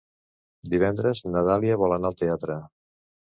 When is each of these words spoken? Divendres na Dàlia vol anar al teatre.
Divendres 0.71 1.21
na 1.33 1.43
Dàlia 1.49 1.77
vol 1.83 1.95
anar 1.99 2.11
al 2.11 2.19
teatre. 2.23 2.57